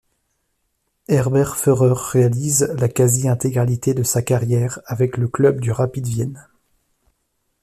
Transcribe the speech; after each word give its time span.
Herbert 1.09 1.57
Feurer 1.57 1.93
réalise 1.95 2.73
la 2.79 2.89
quasi-intégralité 2.89 3.93
de 3.93 4.01
sa 4.01 4.23
carrière 4.23 4.79
avec 4.87 5.15
le 5.15 5.27
club 5.27 5.59
du 5.61 5.71
Rapid 5.71 6.07
Vienne. 6.07 6.47